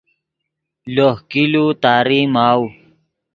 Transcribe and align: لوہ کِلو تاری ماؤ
لوہ 0.93 1.13
کِلو 1.31 1.65
تاری 1.83 2.19
ماؤ 2.33 2.63